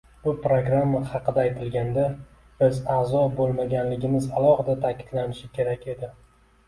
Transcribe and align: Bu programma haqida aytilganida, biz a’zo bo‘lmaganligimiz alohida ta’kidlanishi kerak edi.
Bu 0.27 0.31
programma 0.43 1.01
haqida 1.09 1.41
aytilganida, 1.49 2.07
biz 2.61 2.79
a’zo 2.95 3.21
bo‘lmaganligimiz 3.41 4.27
alohida 4.41 4.77
ta’kidlanishi 4.87 5.53
kerak 5.59 5.87
edi. 5.95 6.11